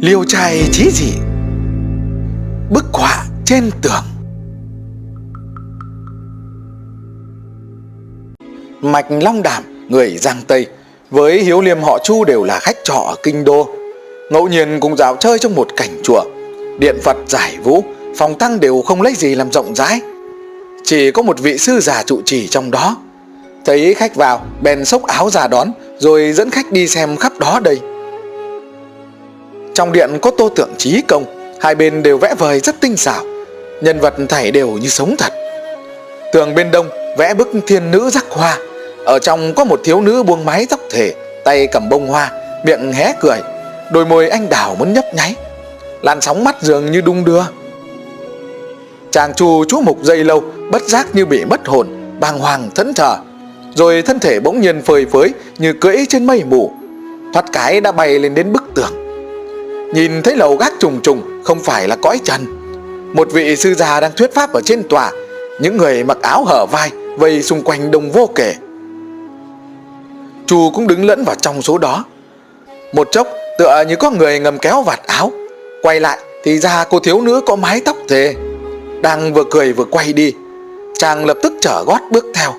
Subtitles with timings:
[0.00, 1.12] Liêu trai chí dị.
[2.70, 4.04] Bức họa trên tường.
[8.80, 10.66] Mạch Long đảm người Giang Tây,
[11.10, 13.68] Với Hiếu Liêm họ Chu đều là khách trọ ở Kinh Đô.
[14.30, 16.24] Ngẫu nhiên cùng dạo chơi trong một cảnh chùa.
[16.78, 17.84] Điện Phật giải vũ,
[18.16, 20.00] Phòng tăng đều không lấy gì làm rộng rãi.
[20.84, 22.96] Chỉ có một vị sư già trụ trì trong đó.
[23.64, 27.60] Thấy khách vào, bèn xốc áo ra đón, Rồi dẫn khách đi xem khắp đó
[27.60, 27.80] đây.
[29.74, 31.24] Trong điện có tô tượng trí công,
[31.60, 33.24] Hai bên đều vẽ vời rất tinh xảo.
[33.80, 35.32] Nhân vật thảy đều như sống thật.
[36.32, 38.58] Tường bên đông vẽ bức thiên nữ rắc hoa.
[39.04, 41.14] Ở trong có một thiếu nữ buông mái tóc thể
[41.44, 42.32] Tay cầm bông hoa,
[42.64, 43.38] Miệng hé cười.
[43.92, 45.34] Đôi môi anh đào muốn nhấp nháy.
[46.02, 47.42] Làn sóng mắt dường như đung đưa.
[49.10, 51.88] Chàng chu chú mục dây lâu, Bất giác như bị mất hồn,
[52.20, 53.16] Bàng hoàng thẫn thờ.
[53.74, 56.72] Rồi thân thể bỗng nhiên phơi phới Như cưỡi trên mây mù.
[57.32, 59.03] Thoát cái đã bay lên đến bức tường.
[59.94, 62.46] Nhìn thấy lầu gác trùng trùng, Không phải là cõi trần.
[63.14, 65.12] Một vị sư già đang thuyết pháp ở trên tòa,
[65.60, 68.54] Những người mặc áo hở vai, Vây xung quanh đông vô kể.
[70.46, 72.04] Chu cũng đứng lẫn vào trong số đó.
[72.92, 73.28] Một chốc,
[73.58, 75.32] tựa như có người ngầm kéo vạt áo.
[75.82, 78.34] Quay lại, thì ra cô thiếu nữ có mái tóc thề,
[79.02, 80.32] Đang vừa cười vừa quay đi.
[80.98, 82.52] Chàng lập tức trở gót bước theo.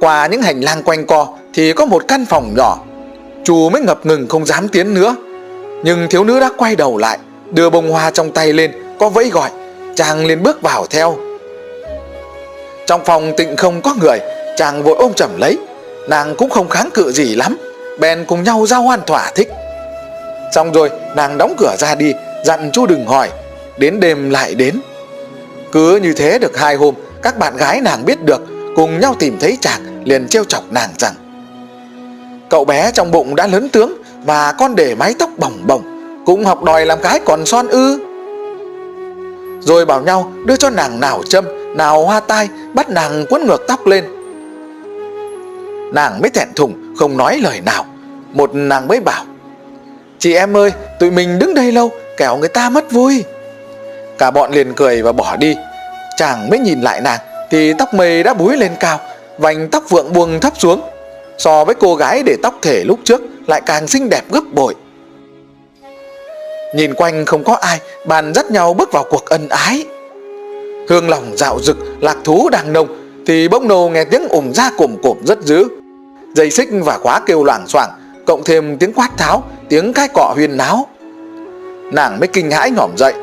[0.00, 2.78] Qua những hành lang quanh co, Thì có một căn phòng nhỏ.
[3.44, 5.16] Chu mới ngập ngừng không dám tiến nữa.
[5.82, 7.18] Nhưng thiếu nữ đã quay đầu lại,
[7.50, 9.50] Đưa bông hoa trong tay lên, Có vẫy gọi.
[9.94, 11.16] Chàng liền bước vào theo.
[12.86, 14.18] Trong phòng tịnh không có người,
[14.56, 15.58] Chàng vội ôm chầm lấy.
[16.08, 17.56] Nàng cũng không kháng cự gì lắm,
[18.00, 19.48] Bèn cùng nhau giao hoan thỏa thích.
[20.54, 23.30] Xong rồi, nàng đóng cửa ra đi, Dặn chú đừng hỏi,
[23.78, 24.80] Đến đêm lại đến.
[25.72, 28.40] Cứ như thế được hai hôm, Các bạn gái nàng biết được,
[28.76, 31.14] Cùng nhau tìm thấy chàng, liền trêu chọc nàng rằng,
[32.50, 35.82] Cậu bé trong bụng đã lớn tướng và con để mái tóc bồng bồng
[36.26, 37.98] Cũng học đòi làm cái còn son ư.
[39.60, 41.44] Rồi bảo nhau đưa cho nàng nào châm,
[41.76, 44.04] Nào hoa tai, Bắt nàng quấn ngược tóc lên.
[45.92, 47.86] Nàng mới thẹn thùng, Không nói lời nào.
[48.32, 49.24] Một nàng mới bảo,
[50.18, 53.24] Chị em ơi, tụi mình đứng đây lâu, Kẻo người ta mất vui.
[54.18, 55.56] Cả bọn liền cười và bỏ đi.
[56.16, 59.00] Chàng mới nhìn lại nàng, Thì tóc mây đã búi lên cao,
[59.38, 60.80] Vành tóc vượng buông thấp xuống.
[61.38, 64.74] So với cô gái để tóc thể lúc trước Lại càng xinh đẹp gấp bội.
[66.74, 69.84] Nhìn quanh không có ai Bàn dắt nhau bước vào cuộc ân ái.
[70.88, 72.88] Hương lòng dạo rực Lạc thú đang nồng
[73.26, 75.64] Thì bỗng nô nghe tiếng ủng ra cồm cộm rất dữ.
[76.34, 77.90] Dây xích và khóa kêu loảng xoảng
[78.26, 80.86] Cộng thêm tiếng quát tháo Tiếng cái cọ huyên náo.
[81.92, 83.14] Nàng mới kinh hãi nhỏm dậy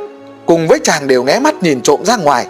[0.45, 2.47] Cùng với chàng đều nghé mắt nhìn trộm ra ngoài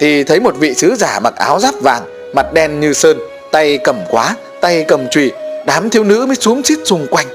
[0.00, 2.02] Thì thấy một vị sứ giả mặc áo giáp vàng
[2.34, 3.18] Mặt đen như sơn
[3.52, 5.32] Tay cầm quá, tay cầm chùy
[5.66, 7.26] Đám thiếu nữ mới xuống xít xung quanh.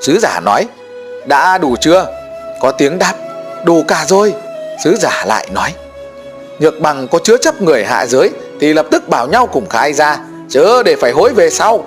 [0.00, 0.66] Sứ giả nói,
[1.26, 2.06] Đã đủ chưa?
[2.60, 3.14] Có tiếng đáp,
[3.64, 4.34] Đủ cả rồi.
[4.84, 5.74] Sứ giả lại nói,
[6.58, 8.30] Nhược bằng có chứa chấp người hạ giới
[8.60, 10.18] Thì lập tức bảo nhau cùng khai ra,
[10.48, 11.84] Chớ để phải hối về sau.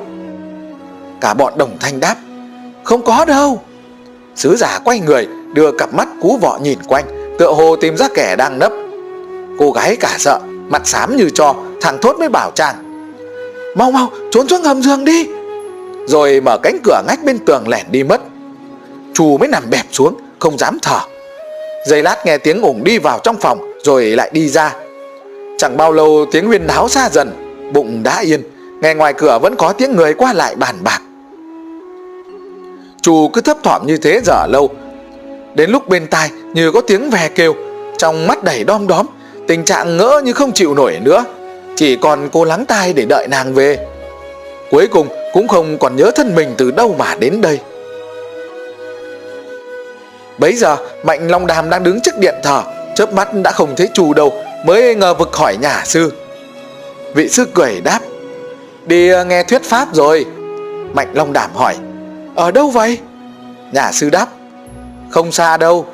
[1.21, 2.15] Cả bọn đồng thanh đáp,
[2.83, 3.61] Không có đâu.
[4.35, 8.07] Sứ giả quay người, đưa cặp mắt cú vọ nhìn quanh, Tựa hồ tìm ra
[8.15, 8.71] kẻ đang nấp.
[9.59, 12.86] Cô gái cả sợ, Mặt xám như cho Thằng thốt mới bảo chàng
[13.77, 15.27] Mau mau, trốn xuống hầm giường đi.
[16.07, 18.21] Rồi mở cánh cửa ngách bên tường lẻn đi mất.
[19.13, 20.99] Chù mới nằm bẹp xuống, Không dám thở.
[21.87, 24.75] Giây lát nghe tiếng ủng đi vào trong phòng, Rồi lại đi ra.
[25.57, 27.31] Chẳng bao lâu tiếng huyên náo xa dần,
[27.73, 28.41] Bụng đã yên,
[28.81, 31.01] Nghe ngoài cửa vẫn có tiếng người qua lại bàn bạc.
[33.01, 34.69] Chu cứ thấp thỏm như thế dở lâu.
[35.55, 37.55] Đến lúc bên tai như có tiếng ve kêu,
[37.97, 39.05] Trong mắt đầy đom đóm,
[39.47, 41.25] Tình trạng ngỡ như không chịu nổi nữa.
[41.77, 43.87] Chỉ còn cô lắng tai để đợi nàng về.
[44.71, 47.59] Cuối cùng cũng không còn nhớ thân mình từ đâu mà đến đây.
[50.37, 52.63] Bấy giờ, Mạnh Long Đàm đang đứng trước điện thờ.
[52.95, 54.33] Chớp mắt đã không thấy chủ đâu,
[54.65, 56.13] Mới ngờ vực hỏi nhà sư.
[57.15, 57.99] Vị sư cười đáp,
[58.85, 60.25] Đi ờ, nghe thuyết pháp rồi.
[60.93, 61.75] Mạnh Long Đàm hỏi,
[62.35, 62.99] Ở đâu vậy?
[63.71, 64.27] Nhà sư đáp,
[65.09, 65.85] Không xa đâu.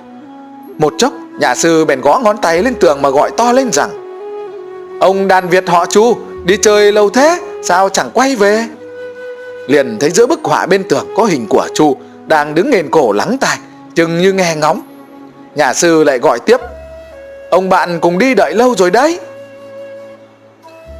[0.77, 4.02] Một chốc, nhà sư bèn gõ ngón tay lên tường mà gọi to lên rằng
[5.03, 8.65] Ông đàn Việt họ Chu Đi chơi lâu thế, Sao chẳng quay về?
[9.67, 11.97] Liền thấy giữa bức họa bên tường có hình của Chu
[12.27, 13.57] Đang đứng nghền cổ lắng tai,
[13.95, 14.81] Chừng như nghe ngóng.
[15.55, 16.57] Nhà sư lại gọi tiếp,
[17.49, 19.19] Ông bạn cùng đi đợi lâu rồi đấy.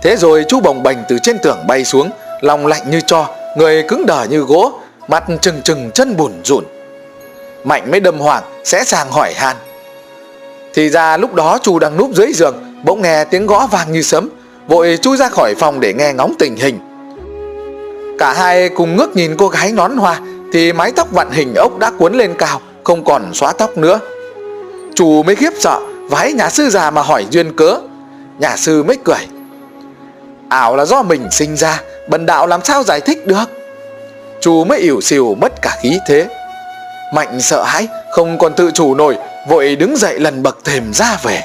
[0.02, 2.10] Thế rồi chú bồng bềnh từ trên tường bay xuống,
[2.42, 3.28] Lòng lạnh như cho,
[3.58, 4.72] Người cứng đờ như gỗ,
[5.08, 6.64] Mặt trừng trừng, chân bùn rùn.
[7.64, 9.56] Mạnh mới đâm hoàng Sẽ sàng hỏi han.
[10.74, 14.02] Thì ra lúc đó chú đang núp dưới giường Bỗng nghe tiếng gõ vang như
[14.02, 14.30] sấm
[14.68, 16.80] Vội chui ra khỏi phòng để nghe ngóng tình hình
[18.20, 20.20] Cả hai cùng ngước nhìn cô gái nón hoa
[20.54, 24.00] Thì mái tóc vặn hình ốc đã cuốn lên cao không còn xóa tóc nữa.
[24.96, 27.80] Chủ mới khiếp sợ, vái nhà sư già mà hỏi duyên cớ.
[28.40, 29.28] Nhà sư mới cười.
[30.50, 33.46] Ảo là do mình sinh ra, bần đạo làm sao giải thích được.
[34.42, 36.28] Chủ mới ỉu xìu mất cả khí thế.
[37.14, 39.18] Mạnh sợ hãi, không còn tự chủ nổi,
[39.50, 41.42] vội đứng dậy lần bậc thềm ra về.